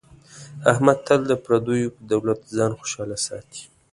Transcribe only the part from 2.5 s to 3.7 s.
ځان خوشحاله ساتي.